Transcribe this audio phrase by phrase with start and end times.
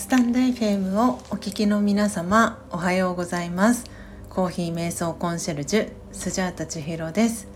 [0.00, 3.84] スタンド FM をお聞きの皆様おはようございます。
[4.30, 7.46] コーヒー瞑想コンシェルジュスジャータ千尋です。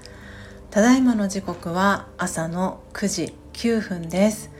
[0.70, 4.50] ただいまの時刻は朝の9時9分です。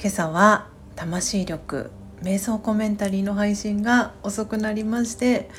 [0.00, 1.90] 今朝は魂力
[2.22, 5.50] 瞑想コメンタリーの配信が遅くなりまして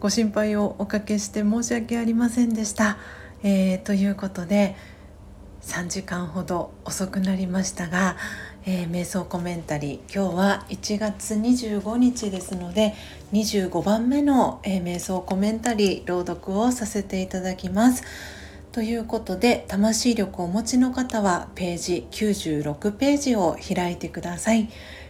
[0.00, 2.96] ご心配をおかけして申し訳ありませんでした、
[3.42, 4.76] えー、ということで
[5.62, 8.16] 3時間ほど遅くなりましたが、
[8.64, 12.94] えー、瞑想コメンタリー今日は1月25日ですので
[13.32, 18.04] 25番目の、えー、瞑想コメンタリー朗読をさせていただきます。
[18.72, 24.68] ということで魂力をお持ちの方はページ96ページを開いてください。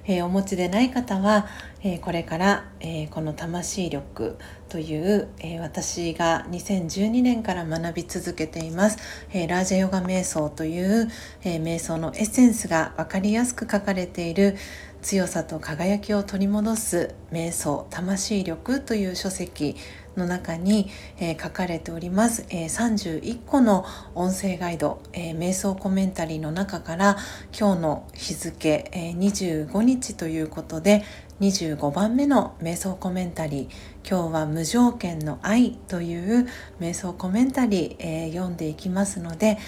[0.09, 1.47] えー、お持ちでない方は、
[1.85, 4.39] えー、これから、えー、この魂力
[4.71, 8.99] という、え私が2012年から学び続けています、
[9.33, 11.09] えラージャヨガ瞑想という、
[11.45, 14.57] え瞑想のエッセンスが分かりやすく書かれている
[15.03, 19.77] 強さと輝きを取り戻す瞑想魂力という書籍
[20.17, 27.17] の中に、えー、書かれております、えー、31個の音声ガイド、えー、瞑想コメンタリーの中から
[27.59, 31.05] 今日の日付、え25日ということで
[31.41, 34.09] 25番目の瞑想コメンタリー。
[34.09, 36.49] 今日は無条件の愛という
[36.81, 39.59] 瞑想コメンタリー、え読んでいきますので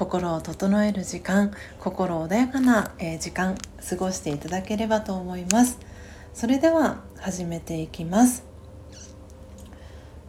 [0.00, 5.78] 心を整える時間心穏やかな、え時間過ごしていただければと思います。
[6.32, 8.42] それでは始めていきます。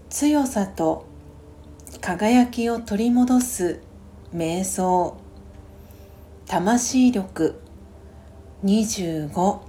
[0.09, 1.05] 強さと
[2.01, 3.79] 輝きを取り戻す
[4.35, 5.15] 瞑想。
[6.47, 7.57] 魂力。
[8.65, 9.59] 25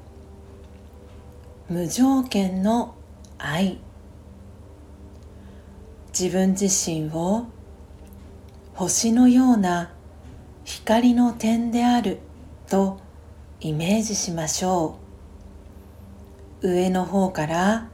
[1.69, 2.97] 無条件の
[3.39, 3.79] 愛。
[6.09, 7.47] 自分自身を
[8.83, 9.93] 星のような
[10.65, 12.19] 光の点である
[12.69, 12.99] と
[13.61, 14.99] イメージしましょ
[16.61, 16.69] う。
[16.69, 17.89] 上の方から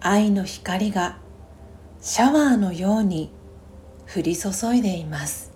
[0.00, 1.18] 愛の光が
[2.00, 3.30] シャワーのように
[4.12, 5.52] 降り注いでいます。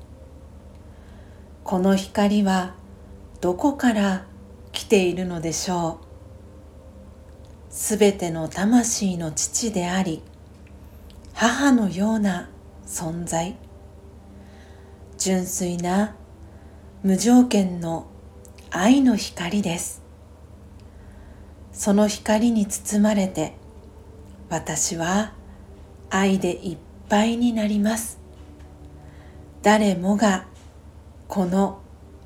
[1.64, 2.76] この光は
[3.40, 4.26] どこから
[4.70, 5.98] 来ているのでしょ
[7.68, 7.74] う。
[7.74, 10.22] すべての魂の父であり
[11.34, 12.48] 母のような
[12.86, 13.56] 存在。
[15.26, 16.14] 純粋な
[17.02, 18.06] 無条件の
[18.70, 20.00] 愛の光です。
[21.72, 23.56] その光に包まれて
[24.48, 25.32] 私は
[26.10, 26.76] 愛でいっ
[27.08, 28.20] ぱいになります。
[29.62, 30.46] 誰もが
[31.26, 31.80] この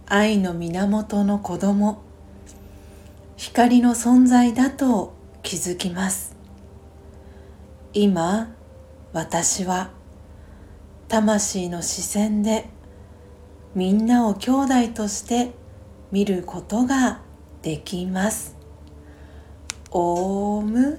[0.05, 2.03] 愛の源の子供
[3.38, 6.37] 光の存在だと気づきます。
[7.94, 8.55] 今
[9.15, 9.88] 私は
[11.09, 12.69] 魂の視線で
[13.75, 15.53] みんなを兄弟として
[16.10, 17.20] 見ることが
[17.62, 18.56] できます。
[19.92, 20.98] オーム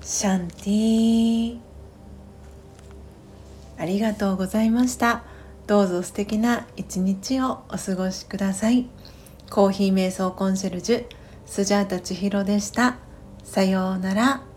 [0.00, 1.58] シャンティ
[3.78, 5.22] ありがとうございました。
[5.66, 8.86] どうぞ素敵な一日をお過ごしください。
[9.50, 11.06] コーヒー瞑想コンシェルジュ
[11.46, 12.96] スジャータ千尋でした。
[13.44, 14.49] さようなら。